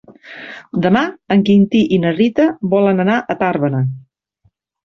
Demà 0.85 1.03
en 1.35 1.43
Quintí 1.51 1.83
i 1.97 2.01
na 2.05 2.13
Rita 2.17 2.47
volen 2.75 3.05
anar 3.07 3.19
a 3.19 3.37
Tàrbena. 3.43 3.87